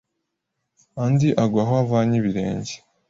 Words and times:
andi 1.03 1.29
agwa 1.43 1.61
aho 1.63 1.73
avanye 1.83 2.15
ibirenge, 2.21 2.73